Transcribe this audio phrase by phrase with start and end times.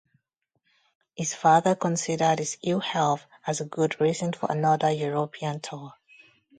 [1.15, 5.93] His father considered his ill-health as a good reason for another European tour.